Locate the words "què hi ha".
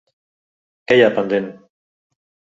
0.87-1.13